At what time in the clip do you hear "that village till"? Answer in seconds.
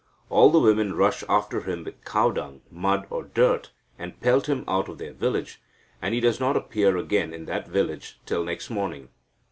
7.45-8.43